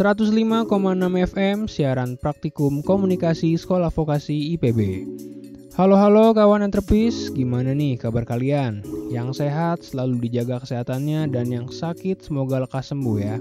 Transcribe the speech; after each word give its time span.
105,6 0.00 0.64
FM 1.28 1.68
siaran 1.68 2.16
praktikum 2.16 2.80
komunikasi 2.80 3.52
Sekolah 3.60 3.92
Vokasi 3.92 4.56
IPB. 4.56 5.04
Halo 5.76 6.00
halo 6.00 6.32
kawan 6.32 6.64
entrepis, 6.64 7.28
gimana 7.28 7.76
nih 7.76 8.00
kabar 8.00 8.24
kalian? 8.24 8.80
Yang 9.12 9.44
sehat 9.44 9.84
selalu 9.84 10.24
dijaga 10.24 10.64
kesehatannya 10.64 11.28
dan 11.28 11.52
yang 11.52 11.68
sakit 11.68 12.24
semoga 12.24 12.64
lekas 12.64 12.96
sembuh 12.96 13.16
ya. 13.20 13.36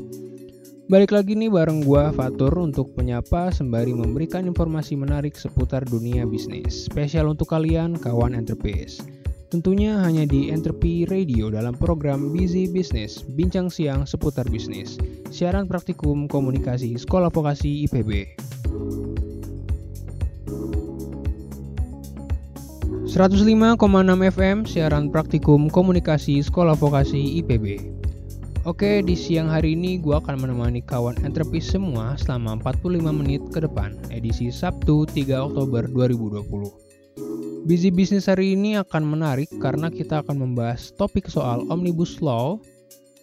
Balik 0.91 1.15
lagi 1.15 1.39
nih 1.39 1.47
bareng 1.47 1.79
gua 1.87 2.11
Fatur 2.11 2.51
untuk 2.59 2.91
menyapa 2.99 3.55
sembari 3.55 3.95
memberikan 3.95 4.43
informasi 4.43 4.99
menarik 4.99 5.39
seputar 5.39 5.87
dunia 5.87 6.27
bisnis. 6.27 6.91
Spesial 6.91 7.31
untuk 7.31 7.55
kalian 7.55 7.95
kawan 7.95 8.35
entrepis. 8.35 8.99
Tentunya 9.49 9.97
hanya 10.05 10.29
di 10.29 10.53
Entrepreneur 10.53 11.09
Radio 11.09 11.49
dalam 11.49 11.73
program 11.73 12.29
Busy 12.29 12.69
Business, 12.69 13.25
bincang 13.25 13.73
siang 13.73 14.05
seputar 14.05 14.45
bisnis. 14.45 15.01
Siaran 15.33 15.65
praktikum 15.65 16.29
komunikasi 16.29 16.93
Sekolah 16.93 17.33
Vokasi 17.33 17.89
IPB. 17.89 18.29
105,6 23.09 23.49
FM 24.37 24.57
siaran 24.69 25.09
praktikum 25.09 25.65
komunikasi 25.65 26.45
Sekolah 26.45 26.77
Vokasi 26.77 27.41
IPB. 27.41 27.97
Oke, 28.69 29.01
di 29.01 29.17
siang 29.17 29.49
hari 29.49 29.73
ini 29.73 29.97
gue 29.97 30.13
akan 30.13 30.45
menemani 30.45 30.85
kawan 30.85 31.25
entrepreneur 31.25 31.65
semua 31.65 32.05
selama 32.21 32.61
45 32.61 33.01
menit 33.09 33.41
ke 33.49 33.65
depan, 33.65 33.97
edisi 34.13 34.53
Sabtu 34.53 35.09
3 35.09 35.41
Oktober 35.41 35.89
2020. 35.89 36.88
Busy 37.69 37.93
Business 37.93 38.25
hari 38.25 38.57
ini 38.57 38.81
akan 38.81 39.05
menarik 39.05 39.45
karena 39.61 39.93
kita 39.93 40.25
akan 40.25 40.41
membahas 40.41 40.89
topik 40.97 41.29
soal 41.29 41.69
Omnibus 41.69 42.17
Law 42.17 42.57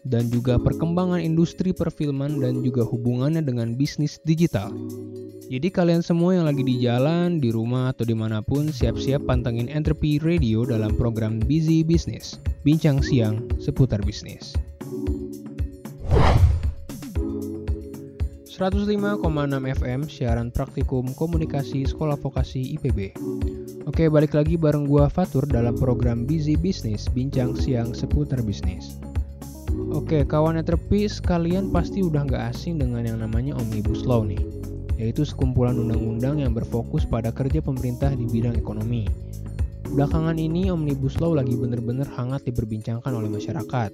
dan 0.06 0.30
juga 0.30 0.55
perkembangan 0.55 1.19
industri 1.19 1.75
perfilman 1.75 2.38
dan 2.38 2.62
juga 2.62 2.86
hubungannya 2.86 3.42
dengan 3.42 3.75
bisnis 3.75 4.22
digital. 4.22 4.70
Jadi 5.50 5.66
kalian 5.66 5.98
semua 5.98 6.38
yang 6.38 6.47
lagi 6.47 6.62
di 6.62 6.78
jalan, 6.78 7.42
di 7.42 7.50
rumah, 7.50 7.91
atau 7.91 8.06
di 8.06 8.14
mana 8.14 8.38
pun 8.38 8.70
siap-siap 8.70 9.27
pantengin 9.27 9.66
Entrepreneur 9.66 10.38
Radio 10.38 10.62
dalam 10.62 10.94
program 10.94 11.42
Busy 11.42 11.83
Business, 11.83 12.38
bincang 12.62 13.03
siang 13.03 13.50
seputar 13.58 13.98
bisnis. 14.06 14.55
105,6 18.56 19.20
FM 19.76 20.08
siaran 20.08 20.48
praktikum 20.48 21.12
komunikasi 21.12 21.84
Sekolah 21.84 22.16
Vokasi 22.16 22.72
IPB. 22.80 23.12
Oke, 23.84 24.08
balik 24.08 24.32
lagi 24.32 24.56
bareng 24.56 24.88
gua 24.88 25.12
Fatur 25.12 25.44
dalam 25.44 25.76
program 25.76 26.24
Busy 26.24 26.56
Business, 26.56 27.04
bincang 27.04 27.52
siang 27.52 27.92
seputar 27.92 28.40
bisnis. 28.40 28.96
Oke, 29.92 30.24
kawan 30.24 30.56
entrepreneurs, 30.56 31.20
kalian 31.20 31.68
pasti 31.68 32.00
udah 32.00 32.24
nggak 32.24 32.56
asing 32.56 32.80
dengan 32.80 33.04
yang 33.04 33.20
namanya 33.20 33.52
Omnibus 33.60 34.08
Law 34.08 34.24
nih, 34.24 34.40
yaitu 34.96 35.28
sekumpulan 35.28 35.76
undang-undang 35.76 36.41
yang 36.41 36.56
berfokus 36.56 37.04
pada 37.04 37.36
kerja 37.36 37.60
pemerintah 37.60 38.08
di 38.16 38.24
bidang 38.24 38.56
ekonomi. 38.56 39.04
Belakangan 39.92 40.41
ini 40.41 40.72
Omnibus 40.72 41.20
Law 41.20 41.36
lagi 41.36 41.52
bener-bener 41.60 42.08
hangat 42.08 42.48
diperbincangkan 42.48 43.12
oleh 43.12 43.28
masyarakat. 43.28 43.92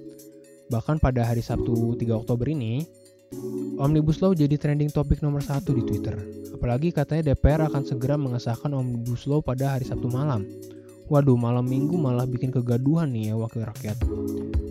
Bahkan 0.71 1.03
pada 1.03 1.27
hari 1.27 1.43
Sabtu 1.43 1.99
3 1.99 2.15
Oktober 2.15 2.47
ini, 2.47 3.02
Omnibus 3.79 4.21
Law 4.21 4.37
jadi 4.37 4.53
trending 4.55 4.93
topik 4.93 5.19
nomor 5.25 5.41
satu 5.41 5.73
di 5.73 5.83
Twitter. 5.83 6.15
Apalagi 6.53 6.93
katanya 6.95 7.33
DPR 7.33 7.67
akan 7.67 7.83
segera 7.83 8.15
mengesahkan 8.15 8.71
Omnibus 8.71 9.25
Law 9.27 9.43
pada 9.43 9.75
hari 9.75 9.83
Sabtu 9.83 10.07
malam. 10.07 10.45
Waduh, 11.11 11.35
malam 11.35 11.67
minggu 11.67 11.99
malah 11.99 12.23
bikin 12.23 12.53
kegaduhan 12.53 13.11
nih 13.11 13.33
ya 13.33 13.35
wakil 13.35 13.67
rakyat. 13.67 13.97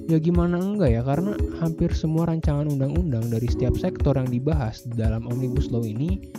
Ya 0.08 0.16
gimana 0.16 0.56
enggak 0.56 0.90
ya, 0.90 1.04
karena 1.04 1.36
hampir 1.60 1.92
semua 1.92 2.24
rancangan 2.24 2.66
undang-undang 2.66 3.28
dari 3.28 3.46
setiap 3.46 3.76
sektor 3.76 4.16
yang 4.16 4.26
dibahas 4.26 4.80
dalam 4.96 5.28
Omnibus 5.28 5.68
Law 5.68 5.84
ini 5.84 6.32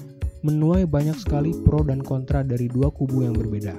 menuai 0.44 0.84
banyak 0.90 1.16
sekali 1.16 1.56
pro 1.64 1.86
dan 1.86 2.04
kontra 2.04 2.44
dari 2.44 2.68
dua 2.68 2.92
kubu 2.92 3.24
yang 3.24 3.38
berbeda. 3.38 3.78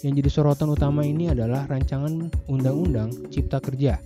Yang 0.00 0.12
jadi 0.22 0.30
sorotan 0.30 0.70
utama 0.72 1.02
ini 1.02 1.32
adalah 1.32 1.66
rancangan 1.66 2.30
undang-undang 2.46 3.10
Cipta 3.28 3.58
Kerja 3.58 3.98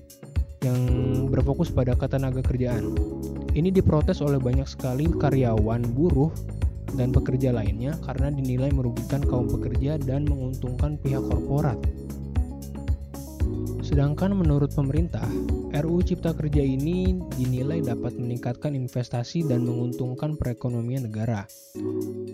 yang 0.64 0.80
berfokus 1.28 1.68
pada 1.72 1.96
ketenaga 1.96 2.40
kerjaan. 2.44 2.96
Ini 3.50 3.74
diprotes 3.74 4.22
oleh 4.22 4.38
banyak 4.38 4.66
sekali 4.66 5.10
karyawan, 5.10 5.82
buruh, 5.90 6.30
dan 6.94 7.10
pekerja 7.10 7.50
lainnya 7.50 7.98
karena 8.06 8.30
dinilai 8.30 8.70
merugikan 8.70 9.22
kaum 9.22 9.50
pekerja 9.50 9.98
dan 9.98 10.26
menguntungkan 10.26 10.98
pihak 10.98 11.22
korporat. 11.26 11.78
Sedangkan 13.82 14.38
menurut 14.38 14.70
pemerintah, 14.70 15.26
RUU 15.74 15.98
Cipta 16.06 16.30
Kerja 16.30 16.62
ini 16.62 17.18
dinilai 17.34 17.82
dapat 17.82 18.14
meningkatkan 18.14 18.78
investasi 18.78 19.42
dan 19.42 19.66
menguntungkan 19.66 20.38
perekonomian 20.38 21.10
negara. 21.10 21.42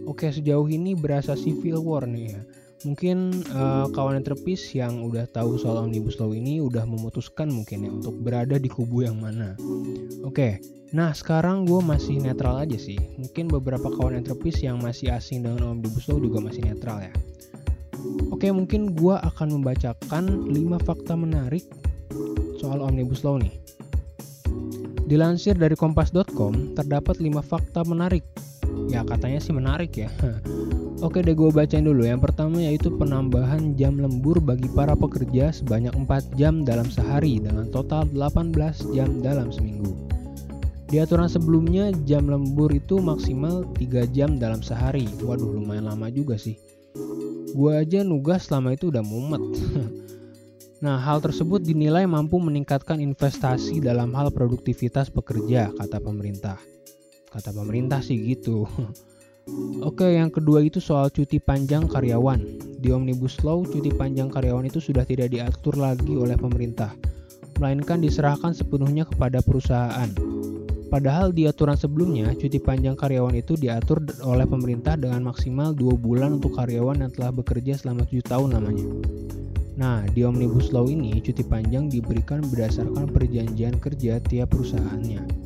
Oke, 0.04 0.28
sejauh 0.28 0.68
ini 0.68 0.92
berasa 0.92 1.32
civil 1.32 1.80
war 1.80 2.04
nih 2.04 2.36
ya. 2.36 2.40
Mungkin 2.84 3.46
uh, 3.56 3.88
kawan 3.94 4.20
entrepis 4.20 4.76
yang 4.76 5.00
udah 5.00 5.24
tahu 5.30 5.56
soal 5.56 5.80
Omnibus 5.88 6.20
Law 6.20 6.36
ini 6.36 6.60
udah 6.60 6.84
memutuskan 6.84 7.48
mungkin 7.48 7.88
ya 7.88 7.90
untuk 7.90 8.14
berada 8.20 8.60
di 8.60 8.68
kubu 8.68 9.06
yang 9.06 9.16
mana. 9.16 9.56
Oke, 10.26 10.60
Nah 10.94 11.10
sekarang 11.10 11.66
gue 11.66 11.82
masih 11.82 12.22
netral 12.22 12.62
aja 12.62 12.78
sih. 12.78 12.98
Mungkin 13.18 13.50
beberapa 13.50 13.90
kawan 13.90 14.22
entrepreneur 14.22 14.72
yang 14.72 14.78
masih 14.78 15.10
asing 15.10 15.42
dengan 15.42 15.74
Omnibus 15.74 16.06
Law 16.06 16.22
juga 16.22 16.38
masih 16.38 16.62
netral 16.62 17.10
ya. 17.10 17.12
Oke 18.30 18.52
mungkin 18.54 18.94
gue 18.94 19.16
akan 19.18 19.60
membacakan 19.60 20.46
5 20.46 20.86
fakta 20.86 21.18
menarik 21.18 21.66
soal 22.62 22.80
Omnibus 22.86 23.26
Law 23.26 23.42
nih. 23.42 23.50
Dilansir 25.10 25.58
dari 25.58 25.74
kompas.com 25.74 26.78
terdapat 26.78 27.18
5 27.18 27.42
fakta 27.42 27.82
menarik. 27.82 28.22
Ya 28.86 29.02
katanya 29.02 29.42
sih 29.42 29.50
menarik 29.50 29.90
ya 29.98 30.06
Oke 31.04 31.20
deh 31.20 31.36
gue 31.36 31.52
bacain 31.52 31.84
dulu 31.84 32.08
Yang 32.08 32.24
pertama 32.24 32.56
yaitu 32.56 32.88
penambahan 32.88 33.76
jam 33.76 34.00
lembur 34.00 34.40
bagi 34.40 34.64
para 34.72 34.96
pekerja 34.96 35.52
sebanyak 35.52 35.92
4 35.92 36.40
jam 36.40 36.64
dalam 36.64 36.88
sehari 36.88 37.36
Dengan 37.36 37.68
total 37.68 38.08
18 38.08 38.96
jam 38.96 39.20
dalam 39.20 39.52
seminggu 39.52 40.06
di 40.86 41.02
aturan 41.02 41.26
sebelumnya 41.26 41.90
jam 42.06 42.30
lembur 42.30 42.70
itu 42.70 43.02
maksimal 43.02 43.66
3 43.74 44.06
jam 44.14 44.38
dalam 44.38 44.62
sehari. 44.62 45.10
Waduh 45.18 45.58
lumayan 45.58 45.90
lama 45.90 46.06
juga 46.14 46.38
sih. 46.38 46.54
Gua 47.58 47.82
aja 47.82 48.06
nugas 48.06 48.46
selama 48.46 48.78
itu 48.78 48.94
udah 48.94 49.02
mumet. 49.02 49.42
nah, 50.86 50.94
hal 51.02 51.18
tersebut 51.18 51.58
dinilai 51.58 52.06
mampu 52.06 52.38
meningkatkan 52.38 53.02
investasi 53.02 53.82
dalam 53.82 54.14
hal 54.14 54.30
produktivitas 54.30 55.10
pekerja, 55.10 55.74
kata 55.74 55.98
pemerintah. 55.98 56.62
Kata 57.34 57.50
pemerintah 57.50 57.98
sih 57.98 58.22
gitu. 58.22 58.62
Oke, 59.86 60.18
yang 60.18 60.34
kedua 60.34 60.66
itu 60.66 60.82
soal 60.82 61.06
cuti 61.14 61.38
panjang 61.38 61.86
karyawan. 61.86 62.42
Di 62.82 62.90
Omnibus 62.90 63.38
Law, 63.46 63.62
cuti 63.62 63.94
panjang 63.94 64.26
karyawan 64.26 64.66
itu 64.66 64.82
sudah 64.82 65.06
tidak 65.06 65.30
diatur 65.30 65.78
lagi 65.78 66.18
oleh 66.18 66.34
pemerintah, 66.34 66.90
melainkan 67.62 68.02
diserahkan 68.02 68.50
sepenuhnya 68.50 69.06
kepada 69.06 69.38
perusahaan. 69.46 70.10
Padahal 70.90 71.30
di 71.30 71.46
aturan 71.46 71.78
sebelumnya, 71.78 72.34
cuti 72.34 72.58
panjang 72.58 72.98
karyawan 72.98 73.38
itu 73.38 73.54
diatur 73.54 74.02
oleh 74.26 74.50
pemerintah 74.50 74.98
dengan 74.98 75.22
maksimal 75.30 75.70
2 75.78 75.94
bulan 75.94 76.42
untuk 76.42 76.58
karyawan 76.58 77.06
yang 77.06 77.12
telah 77.14 77.30
bekerja 77.30 77.78
selama 77.78 78.02
7 78.02 78.26
tahun 78.26 78.58
lamanya. 78.58 78.86
Nah, 79.78 80.02
di 80.10 80.26
Omnibus 80.26 80.74
Law 80.74 80.90
ini, 80.90 81.22
cuti 81.22 81.46
panjang 81.46 81.86
diberikan 81.86 82.42
berdasarkan 82.42 83.14
perjanjian 83.14 83.78
kerja 83.78 84.18
tiap 84.18 84.50
perusahaannya. 84.50 85.45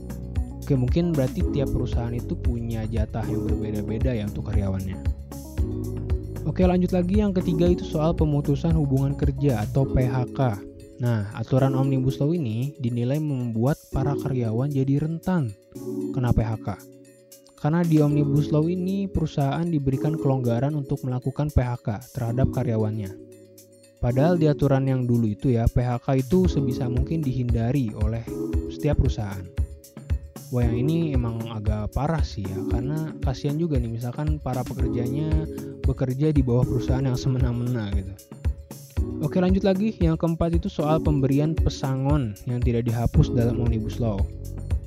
Oke, 0.70 0.78
mungkin 0.78 1.10
berarti 1.10 1.42
tiap 1.50 1.74
perusahaan 1.74 2.14
itu 2.14 2.38
punya 2.38 2.86
jatah 2.86 3.26
yang 3.26 3.42
berbeda-beda 3.42 4.14
ya 4.14 4.22
untuk 4.30 4.54
karyawannya. 4.54 5.02
Oke, 6.46 6.62
lanjut 6.62 6.94
lagi 6.94 7.18
yang 7.18 7.34
ketiga 7.34 7.66
itu 7.66 7.82
soal 7.82 8.14
pemutusan 8.14 8.78
hubungan 8.78 9.18
kerja 9.18 9.66
atau 9.66 9.82
PHK. 9.82 10.62
Nah, 11.02 11.26
aturan 11.34 11.74
Omnibus 11.74 12.22
Law 12.22 12.30
ini 12.30 12.78
dinilai 12.78 13.18
membuat 13.18 13.82
para 13.90 14.14
karyawan 14.14 14.70
jadi 14.70 15.02
rentan 15.02 15.50
kena 16.14 16.30
PHK. 16.30 16.78
Karena 17.58 17.82
di 17.82 17.98
Omnibus 17.98 18.54
Law 18.54 18.70
ini 18.70 19.10
perusahaan 19.10 19.66
diberikan 19.66 20.14
kelonggaran 20.14 20.78
untuk 20.78 21.02
melakukan 21.02 21.50
PHK 21.50 22.14
terhadap 22.14 22.46
karyawannya. 22.54 23.10
Padahal 23.98 24.38
di 24.38 24.46
aturan 24.46 24.86
yang 24.86 25.02
dulu 25.02 25.26
itu 25.26 25.50
ya, 25.50 25.66
PHK 25.66 26.22
itu 26.22 26.46
sebisa 26.46 26.86
mungkin 26.86 27.26
dihindari 27.26 27.90
oleh 27.90 28.22
setiap 28.70 29.02
perusahaan. 29.02 29.59
Wah 30.50 30.66
yang 30.66 30.82
ini 30.82 31.14
emang 31.14 31.46
agak 31.54 31.94
parah 31.94 32.26
sih 32.26 32.42
ya, 32.42 32.58
karena 32.74 33.14
kasihan 33.22 33.54
juga 33.54 33.78
nih 33.78 33.86
misalkan 33.86 34.42
para 34.42 34.66
pekerjanya 34.66 35.46
bekerja 35.86 36.34
di 36.34 36.42
bawah 36.42 36.66
perusahaan 36.66 37.06
yang 37.06 37.14
semena-mena 37.14 37.86
gitu. 37.94 38.10
Oke 39.22 39.38
lanjut 39.38 39.62
lagi, 39.62 39.94
yang 40.02 40.18
keempat 40.18 40.58
itu 40.58 40.66
soal 40.66 40.98
pemberian 40.98 41.54
pesangon 41.54 42.34
yang 42.50 42.58
tidak 42.58 42.90
dihapus 42.90 43.30
dalam 43.30 43.62
Omnibus 43.62 44.02
Law. 44.02 44.18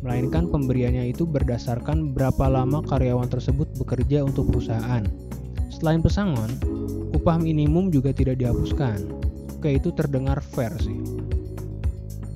Melainkan 0.03 0.51
pemberiannya 0.51 1.15
itu 1.15 1.23
berdasarkan 1.23 2.11
berapa 2.11 2.51
lama 2.51 2.83
karyawan 2.83 3.31
tersebut 3.31 3.71
bekerja 3.79 4.27
untuk 4.27 4.51
perusahaan. 4.51 5.07
Selain 5.71 6.03
pesangon, 6.03 6.51
upah 7.15 7.39
minimum 7.39 7.87
juga 7.87 8.11
tidak 8.11 8.43
dihapuskan. 8.43 8.99
Oke 9.55 9.79
itu 9.79 9.95
terdengar 9.95 10.43
fair 10.43 10.75
sih. 10.83 11.22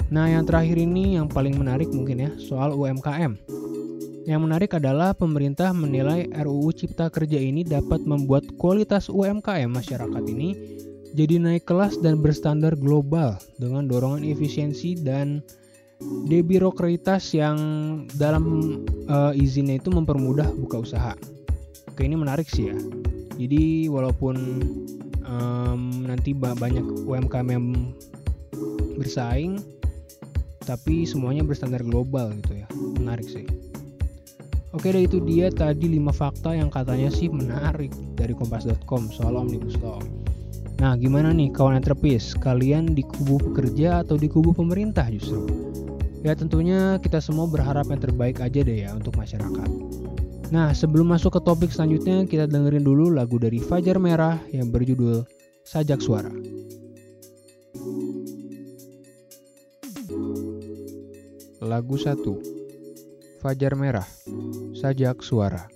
Nah 0.07 0.31
yang 0.31 0.47
terakhir 0.47 0.79
ini 0.79 1.19
yang 1.19 1.27
paling 1.27 1.59
menarik 1.59 1.91
mungkin 1.91 2.23
ya 2.23 2.31
soal 2.39 2.71
UMKM. 2.71 3.35
Yang 4.27 4.41
menarik 4.43 4.71
adalah 4.75 5.15
pemerintah 5.15 5.71
menilai 5.71 6.27
RUU 6.35 6.75
Cipta 6.75 7.07
Kerja 7.07 7.39
ini 7.39 7.63
dapat 7.63 8.03
membuat 8.03 8.43
kualitas 8.59 9.07
UMKM 9.07 9.71
masyarakat 9.71 10.23
ini 10.27 10.49
jadi 11.15 11.39
naik 11.39 11.63
kelas 11.65 11.97
dan 12.03 12.19
berstandar 12.19 12.75
global 12.75 13.39
dengan 13.57 13.87
dorongan 13.87 14.27
efisiensi 14.27 14.99
dan 14.99 15.39
debirokratas 16.29 17.33
yang 17.33 17.57
dalam 18.19 18.77
uh, 19.09 19.33
izinnya 19.33 19.79
itu 19.81 19.89
mempermudah 19.89 20.51
buka 20.59 20.83
usaha. 20.83 21.13
Oke 21.89 22.05
ini 22.05 22.13
menarik 22.13 22.45
sih 22.51 22.69
ya. 22.69 22.77
Jadi 23.33 23.89
walaupun 23.89 24.35
um, 25.25 25.81
nanti 26.05 26.37
banyak 26.37 27.07
UMKM 27.07 27.47
yang 27.49 27.65
bersaing, 28.97 29.57
tapi 30.67 31.07
semuanya 31.07 31.47
berstandar 31.47 31.79
global 31.87 32.35
gitu 32.43 32.59
ya. 32.59 32.67
Menarik 32.99 33.31
sih. 33.31 33.47
Oke 34.75 34.91
deh 34.91 35.07
itu 35.07 35.23
dia 35.23 35.47
tadi 35.47 35.87
5 35.95 36.11
fakta 36.11 36.51
yang 36.51 36.67
katanya 36.67 37.07
sih 37.07 37.31
menarik 37.31 37.95
dari 38.19 38.35
kompas.com 38.35 39.07
soal 39.15 39.39
Omnibus 39.39 39.79
Law. 39.79 40.03
Nah 40.83 40.93
gimana 40.99 41.31
nih 41.31 41.49
kawan 41.55 41.79
entrepis, 41.79 42.35
kalian 42.37 42.91
di 42.91 43.01
kubu 43.01 43.39
pekerja 43.39 44.03
atau 44.03 44.19
di 44.19 44.27
kubu 44.27 44.51
pemerintah 44.51 45.07
justru? 45.09 45.47
Ya 46.21 46.35
tentunya 46.35 46.99
kita 46.99 47.23
semua 47.23 47.47
berharap 47.47 47.87
yang 47.87 48.03
terbaik 48.03 48.43
aja 48.43 48.59
deh 48.59 48.85
ya 48.85 48.91
untuk 48.91 49.15
masyarakat. 49.15 49.69
Nah 50.51 50.75
sebelum 50.75 51.15
masuk 51.15 51.39
ke 51.39 51.41
topik 51.41 51.71
selanjutnya 51.71 52.27
kita 52.27 52.45
dengerin 52.45 52.83
dulu 52.83 53.09
lagu 53.09 53.39
dari 53.39 53.63
Fajar 53.63 53.97
Merah 53.97 54.37
yang 54.51 54.69
berjudul 54.69 55.23
Sajak 55.63 56.03
Suara. 56.03 56.56
Lagu 61.67 61.99
1 61.99 63.43
Fajar 63.43 63.75
Merah, 63.75 64.07
Sajak 64.71 65.19
Suara. 65.19 65.67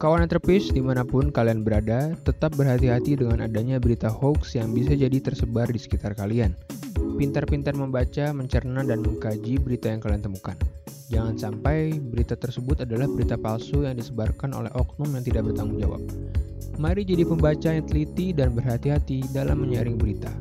Kawan 0.00 0.24
entrepis 0.24 0.72
di 0.72 0.80
mana 0.80 1.04
pun 1.04 1.28
kalian 1.28 1.60
berada, 1.60 2.16
tetap 2.24 2.56
berhati-hati 2.56 3.20
dengan 3.20 3.44
adanya 3.44 3.76
berita 3.76 4.08
hoax 4.08 4.56
yang 4.56 4.72
bisa 4.72 4.96
jadi 4.96 5.20
tersebar 5.20 5.68
di 5.68 5.76
sekitar 5.76 6.16
kalian. 6.16 6.56
Pintar-pintar 7.20 7.76
membaca, 7.76 8.32
mencerna, 8.32 8.80
dan 8.80 9.04
mengkaji 9.04 9.60
berita 9.60 9.92
yang 9.92 10.00
kalian 10.00 10.24
temukan. 10.24 10.56
Jangan 11.12 11.36
sampai 11.36 12.00
berita 12.00 12.32
tersebut 12.32 12.88
adalah 12.88 13.04
berita 13.12 13.36
palsu 13.36 13.84
yang 13.84 14.00
disebarkan 14.00 14.56
oleh 14.56 14.72
oknum 14.72 15.12
yang 15.20 15.24
tidak 15.24 15.52
bertanggung 15.52 15.76
jawab. 15.84 16.00
Mari 16.80 17.04
jadi 17.04 17.28
pembaca 17.28 17.76
yang 17.76 17.84
teliti 17.84 18.32
dan 18.32 18.56
berhati-hati 18.56 19.36
dalam 19.36 19.60
menyaring 19.60 20.00
berita. 20.00 20.32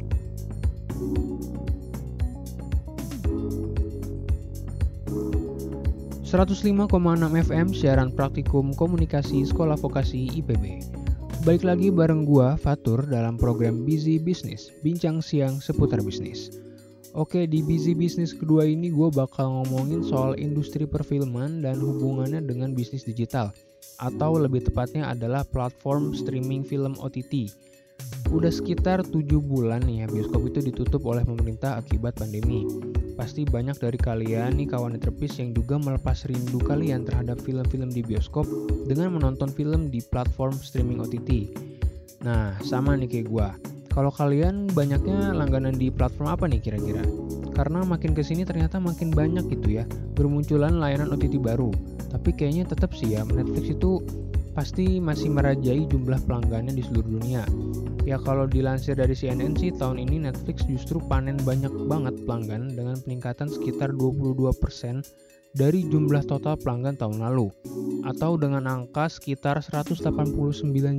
105,6 6.33 6.89
FM 7.45 7.77
siaran 7.77 8.09
praktikum 8.09 8.73
komunikasi 8.73 9.45
Sekolah 9.45 9.77
Vokasi 9.77 10.33
IPB. 10.41 10.81
Baik 11.45 11.61
lagi 11.61 11.93
bareng 11.93 12.25
gua 12.25 12.57
Fatur 12.57 13.05
dalam 13.05 13.37
program 13.37 13.85
Busy 13.85 14.17
Business, 14.17 14.73
bincang 14.81 15.21
siang 15.21 15.61
seputar 15.61 16.01
bisnis. 16.01 16.49
Oke, 17.13 17.45
di 17.45 17.61
Busy 17.61 17.93
Business 17.93 18.33
kedua 18.33 18.65
ini 18.65 18.89
gue 18.89 19.13
bakal 19.13 19.61
ngomongin 19.61 20.01
soal 20.01 20.33
industri 20.41 20.89
perfilman 20.89 21.61
dan 21.61 21.77
hubungannya 21.77 22.41
dengan 22.41 22.73
bisnis 22.73 23.05
digital, 23.05 23.53
atau 24.01 24.33
lebih 24.33 24.65
tepatnya 24.65 25.13
adalah 25.13 25.45
platform 25.45 26.17
streaming 26.17 26.65
film 26.65 26.97
OTT. 26.97 27.53
Udah 28.33 28.49
sekitar 28.49 29.05
7 29.05 29.21
bulan 29.37 29.85
nih 29.85 30.01
ya 30.01 30.05
bioskop 30.09 30.49
itu 30.49 30.65
ditutup 30.65 31.05
oleh 31.05 31.21
pemerintah 31.21 31.77
akibat 31.77 32.17
pandemi. 32.17 32.65
Pasti 33.13 33.45
banyak 33.45 33.77
dari 33.77 33.99
kalian 33.99 34.57
nih 34.57 34.73
kawan 34.73 34.97
terpis 34.97 35.37
yang 35.37 35.53
juga 35.53 35.77
melepas 35.77 36.25
rindu 36.25 36.57
kalian 36.57 37.05
terhadap 37.05 37.37
film-film 37.45 37.93
di 37.93 38.01
bioskop 38.01 38.49
dengan 38.89 39.13
menonton 39.13 39.53
film 39.53 39.93
di 39.93 40.01
platform 40.01 40.57
streaming 40.57 40.97
OTT. 40.97 41.53
Nah, 42.25 42.57
sama 42.65 42.97
nih 42.97 43.05
kayak 43.05 43.27
gue. 43.29 43.47
Kalau 43.93 44.09
kalian 44.09 44.73
banyaknya 44.73 45.37
langganan 45.37 45.77
di 45.77 45.93
platform 45.93 46.33
apa 46.33 46.49
nih 46.49 46.57
kira-kira? 46.57 47.05
Karena 47.53 47.85
makin 47.85 48.17
ke 48.17 48.25
sini 48.25 48.41
ternyata 48.41 48.81
makin 48.81 49.13
banyak 49.13 49.45
gitu 49.53 49.77
ya, 49.77 49.85
bermunculan 50.17 50.81
layanan 50.81 51.13
OTT 51.13 51.37
baru. 51.37 51.69
Tapi 52.09 52.33
kayaknya 52.33 52.65
tetap 52.65 52.97
sih 52.97 53.13
ya, 53.13 53.21
Netflix 53.21 53.77
itu 53.77 54.01
pasti 54.53 55.01
masih 55.01 55.33
merajai 55.33 55.89
jumlah 55.89 56.21
pelanggannya 56.29 56.77
di 56.77 56.85
seluruh 56.85 57.19
dunia. 57.19 57.43
Ya 58.05 58.21
kalau 58.21 58.45
dilansir 58.45 58.93
dari 58.93 59.17
CNN 59.17 59.57
sih 59.57 59.73
tahun 59.73 59.97
ini 59.97 60.29
Netflix 60.29 60.63
justru 60.69 61.01
panen 61.09 61.41
banyak 61.41 61.73
banget 61.89 62.15
pelanggan 62.23 62.73
dengan 62.73 62.95
peningkatan 63.01 63.49
sekitar 63.49 63.91
22% 63.97 64.53
dari 65.53 65.85
jumlah 65.85 66.25
total 66.25 66.57
pelanggan 66.57 66.97
tahun 66.97 67.21
lalu 67.21 67.53
atau 68.09 68.35
dengan 68.35 68.65
angka 68.65 69.05
sekitar 69.07 69.61
189 69.61 70.01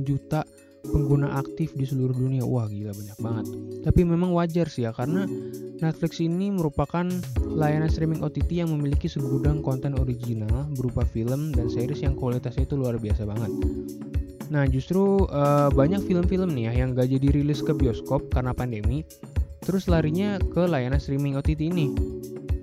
juta 0.07 0.47
pengguna 0.89 1.37
aktif 1.37 1.73
di 1.73 1.85
seluruh 1.87 2.13
dunia. 2.13 2.45
Wah, 2.45 2.69
gila 2.69 2.93
banyak 2.93 3.17
banget. 3.19 3.45
Tapi 3.85 4.01
memang 4.05 4.33
wajar 4.33 4.69
sih 4.69 4.85
ya 4.85 4.91
karena 4.93 5.25
Netflix 5.81 6.23
ini 6.23 6.49
merupakan 6.53 7.05
layanan 7.43 7.91
streaming 7.91 8.23
OTT 8.23 8.63
yang 8.63 8.71
memiliki 8.71 9.11
segudang 9.11 9.59
konten 9.59 9.97
original 9.99 10.69
berupa 10.77 11.03
film 11.03 11.51
dan 11.51 11.67
series 11.67 12.01
yang 12.01 12.15
kualitasnya 12.15 12.63
itu 12.63 12.79
luar 12.79 12.95
biasa 12.97 13.27
banget. 13.27 13.51
Nah 14.49 14.63
justru 14.69 15.25
uh, 15.29 15.73
banyak 15.73 16.05
film-film 16.05 16.53
nih 16.53 16.69
ya 16.69 16.85
yang 16.85 16.93
gak 16.93 17.09
jadi 17.09 17.27
rilis 17.33 17.65
ke 17.65 17.73
bioskop 17.73 18.29
karena 18.29 18.53
pandemi, 18.53 19.01
terus 19.65 19.89
larinya 19.89 20.37
ke 20.37 20.63
layanan 20.63 21.01
streaming 21.01 21.35
OTT 21.35 21.61
ini. 21.69 21.87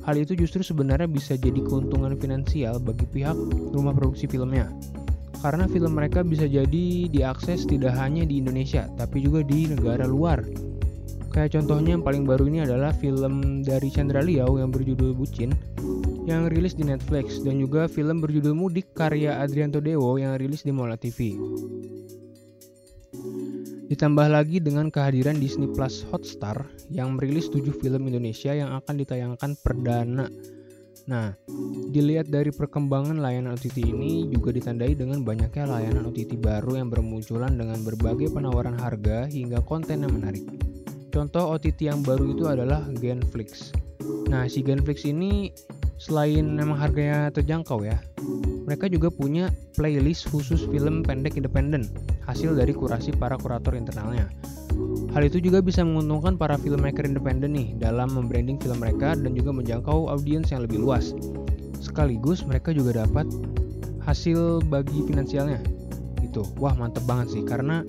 Hal 0.02 0.18
itu 0.18 0.34
justru 0.34 0.66
sebenarnya 0.66 1.06
bisa 1.06 1.38
jadi 1.38 1.62
keuntungan 1.62 2.18
finansial 2.18 2.82
bagi 2.82 3.06
pihak 3.06 3.38
rumah 3.70 3.94
produksi 3.94 4.26
filmnya. 4.26 4.66
Karena 5.42 5.66
film 5.66 5.98
mereka 5.98 6.22
bisa 6.22 6.46
jadi 6.46 7.10
diakses 7.10 7.66
tidak 7.66 7.98
hanya 7.98 8.22
di 8.22 8.38
Indonesia, 8.38 8.86
tapi 8.94 9.26
juga 9.26 9.42
di 9.42 9.66
negara 9.66 10.06
luar. 10.06 10.38
Kayak 11.34 11.58
contohnya 11.58 11.98
yang 11.98 12.04
paling 12.06 12.22
baru 12.28 12.46
ini 12.46 12.62
adalah 12.62 12.94
film 12.94 13.66
dari 13.66 13.90
Chandra 13.90 14.22
Liao 14.22 14.54
yang 14.60 14.70
berjudul 14.70 15.16
Bucin 15.18 15.50
yang 16.22 16.46
rilis 16.46 16.78
di 16.78 16.86
Netflix 16.86 17.42
dan 17.42 17.58
juga 17.58 17.90
film 17.90 18.22
berjudul 18.22 18.54
Mudik 18.54 18.94
karya 18.94 19.42
Adrianto 19.42 19.82
Dewo 19.82 20.14
yang 20.22 20.38
rilis 20.38 20.62
di 20.62 20.70
Mola 20.70 20.94
TV. 20.94 21.34
Ditambah 23.90 24.28
lagi 24.30 24.62
dengan 24.62 24.88
kehadiran 24.88 25.36
Disney 25.36 25.68
Plus 25.68 26.00
Hotstar 26.08 26.64
yang 26.88 27.18
merilis 27.18 27.52
7 27.52 27.68
film 27.76 28.08
Indonesia 28.08 28.54
yang 28.54 28.72
akan 28.72 28.94
ditayangkan 29.02 29.52
perdana. 29.60 30.30
Nah, 31.12 31.36
dilihat 31.92 32.32
dari 32.32 32.48
perkembangan 32.48 33.20
layanan 33.20 33.52
OTT 33.52 33.84
ini 33.84 34.32
juga 34.32 34.48
ditandai 34.48 34.96
dengan 34.96 35.20
banyaknya 35.20 35.68
layanan 35.68 36.08
OTT 36.08 36.40
baru 36.40 36.80
yang 36.80 36.88
bermunculan 36.88 37.52
dengan 37.52 37.84
berbagai 37.84 38.32
penawaran 38.32 38.80
harga 38.80 39.28
hingga 39.28 39.60
konten 39.60 40.08
yang 40.08 40.16
menarik. 40.16 40.40
Contoh 41.12 41.52
OTT 41.52 41.92
yang 41.92 42.00
baru 42.00 42.32
itu 42.32 42.48
adalah 42.48 42.88
Genflix. 42.96 43.76
Nah, 44.32 44.48
si 44.48 44.64
Genflix 44.64 45.04
ini 45.04 45.52
selain 46.00 46.48
memang 46.48 46.80
harganya 46.80 47.28
terjangkau 47.28 47.84
ya, 47.84 48.00
mereka 48.64 48.88
juga 48.88 49.12
punya 49.12 49.52
playlist 49.76 50.32
khusus 50.32 50.64
film 50.72 51.04
pendek 51.04 51.36
independen 51.36 51.92
hasil 52.24 52.56
dari 52.56 52.72
kurasi 52.72 53.12
para 53.12 53.36
kurator 53.36 53.76
internalnya. 53.76 54.32
Hal 55.12 55.28
itu 55.28 55.44
juga 55.44 55.60
bisa 55.60 55.84
menguntungkan 55.84 56.40
para 56.40 56.56
filmmaker 56.56 57.04
independen 57.04 57.52
nih 57.52 57.76
dalam 57.76 58.16
membranding 58.16 58.56
film 58.56 58.80
mereka 58.80 59.12
dan 59.12 59.36
juga 59.36 59.52
menjangkau 59.52 60.08
audiens 60.08 60.48
yang 60.48 60.64
lebih 60.64 60.80
luas. 60.80 61.12
Sekaligus 61.84 62.40
mereka 62.48 62.72
juga 62.72 63.04
dapat 63.04 63.28
hasil 64.08 64.64
bagi 64.72 65.04
finansialnya. 65.04 65.60
Gitu. 66.24 66.48
Wah, 66.56 66.72
mantep 66.72 67.04
banget 67.04 67.36
sih 67.36 67.44
karena 67.44 67.84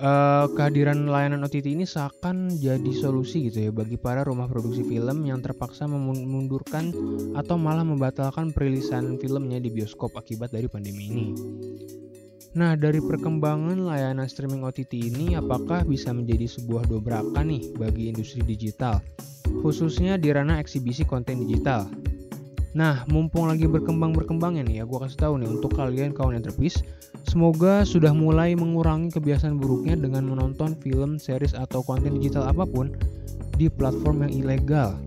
uh, 0.00 0.46
kehadiran 0.54 1.04
layanan 1.10 1.44
OTT 1.44 1.74
ini 1.74 1.84
seakan 1.84 2.56
jadi 2.56 2.92
solusi 2.94 3.50
gitu 3.50 3.68
ya 3.68 3.70
bagi 3.74 3.98
para 3.98 4.22
rumah 4.24 4.46
produksi 4.46 4.86
film 4.86 5.26
yang 5.26 5.42
terpaksa 5.42 5.84
memundurkan 5.84 6.90
atau 7.34 7.60
malah 7.60 7.84
membatalkan 7.84 8.54
perilisan 8.54 9.18
filmnya 9.18 9.60
di 9.60 9.68
bioskop 9.68 10.14
akibat 10.16 10.54
dari 10.54 10.70
pandemi 10.70 11.04
ini. 11.10 11.26
Nah, 12.58 12.74
dari 12.74 12.98
perkembangan 12.98 13.86
layanan 13.86 14.26
streaming 14.26 14.66
OTT 14.66 15.14
ini 15.14 15.38
apakah 15.38 15.86
bisa 15.86 16.10
menjadi 16.10 16.50
sebuah 16.50 16.90
dobrakan 16.90 17.54
nih 17.54 17.70
bagi 17.78 18.10
industri 18.10 18.42
digital, 18.42 18.98
khususnya 19.62 20.18
di 20.18 20.34
ranah 20.34 20.58
eksibisi 20.58 21.06
konten 21.06 21.46
digital? 21.46 21.86
Nah, 22.74 23.06
mumpung 23.14 23.46
lagi 23.46 23.70
berkembang-berkembangnya 23.70 24.66
nih 24.66 24.82
ya, 24.82 24.84
gue 24.90 24.98
kasih 25.06 25.22
tahu 25.22 25.34
nih 25.38 25.46
untuk 25.54 25.70
kalian 25.78 26.10
kawan 26.10 26.42
entrepreneur 26.42 26.82
Semoga 27.30 27.86
sudah 27.86 28.10
mulai 28.10 28.58
mengurangi 28.58 29.14
kebiasaan 29.14 29.54
buruknya 29.54 29.94
dengan 29.94 30.26
menonton 30.26 30.74
film, 30.82 31.14
series, 31.22 31.54
atau 31.54 31.86
konten 31.86 32.18
digital 32.18 32.50
apa 32.50 32.66
pun 32.66 32.90
di 33.54 33.70
platform 33.70 34.26
yang 34.26 34.34
ilegal. 34.34 34.98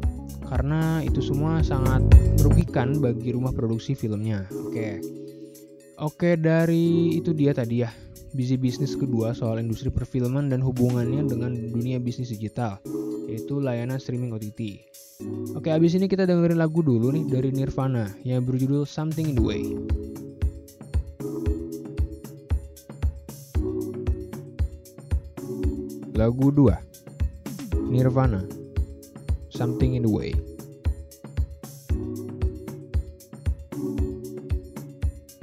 Karena 0.48 1.03
itu 1.03 1.20
semua 1.20 1.60
sangat 1.60 2.00
merugikan 2.39 2.96
bagi 3.03 3.36
rumah 3.36 3.51
produksi 3.51 3.91
filmnya. 3.91 4.48
Oke. 4.55 5.03
Oke, 6.01 6.34
dari 6.34 7.13
itu 7.13 7.29
dia 7.29 7.53
tadi 7.53 7.86
ya. 7.86 7.93
Busy 8.34 8.58
bisnis 8.58 8.98
kedua 8.98 9.38
soal 9.38 9.62
industri 9.62 9.93
perfilman 9.93 10.50
dan 10.50 10.58
hubungannya 10.58 11.29
dengan 11.29 11.53
dunia 11.53 12.01
bisnis 12.01 12.34
digital. 12.34 12.81
yaitu 13.29 13.63
layanan 13.63 13.96
streaming 13.96 14.36
OTT. 14.36 14.81
Oke, 15.55 15.72
abis 15.72 15.96
ini 15.96 16.12
kita 16.12 16.27
dengerin 16.27 16.60
lagu 16.60 16.84
dulu 16.84 17.15
nih 17.15 17.29
dari 17.31 17.53
Nirvana 17.53 18.12
yang 18.27 18.43
berjudul 18.43 18.84
Something 18.84 19.31
in 19.31 19.36
the 19.39 19.46
Way. 19.46 19.63
Lagu 26.17 26.51
2 26.51 27.88
Nirvana 27.88 28.43
Something 29.48 29.96
in 29.96 30.03
the 30.03 30.12
Way 30.12 30.50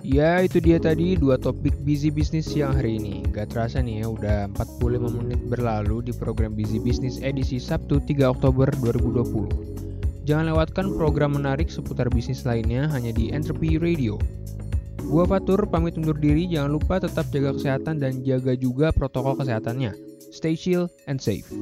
Ya 0.08 0.40
itu 0.40 0.56
dia 0.56 0.80
tadi 0.80 1.20
dua 1.20 1.36
topik 1.36 1.84
busy 1.84 2.08
business 2.08 2.48
siang 2.48 2.72
hari 2.72 2.96
ini. 2.96 3.28
Gak 3.28 3.52
terasa 3.52 3.84
nih 3.84 4.00
ya 4.00 4.06
udah 4.08 4.48
45 4.56 5.04
menit 5.20 5.36
berlalu 5.52 6.00
di 6.08 6.16
program 6.16 6.56
busy 6.56 6.80
business 6.80 7.20
edisi 7.20 7.60
Sabtu 7.60 8.00
3 8.00 8.32
Oktober 8.32 8.72
2020 8.80 10.24
Jangan 10.24 10.48
lewatkan 10.48 10.96
program 10.96 11.36
menarik 11.36 11.68
seputar 11.68 12.08
bisnis 12.08 12.48
lainnya 12.48 12.88
hanya 12.88 13.12
di 13.12 13.36
Entropy 13.36 13.76
Radio. 13.76 14.16
Gua 15.04 15.28
Fatur 15.28 15.68
pamit 15.68 16.00
undur 16.00 16.16
diri 16.16 16.48
jangan 16.48 16.80
lupa 16.80 17.04
tetap 17.04 17.28
jaga 17.28 17.52
kesehatan 17.52 18.00
dan 18.00 18.24
jaga 18.24 18.56
juga 18.56 18.88
protokol 18.96 19.36
kesehatannya. 19.36 19.92
Stay 20.32 20.56
chill 20.56 20.88
and 21.04 21.20
safe 21.20 21.52